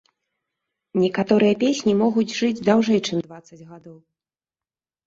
Некаторыя 1.03 1.57
песні 1.65 1.93
могуць 2.01 2.27
жыць 2.39 2.63
даўжэй, 2.71 2.99
чым 3.07 3.17
дваццаць 3.29 3.61
гадоў. 3.69 3.97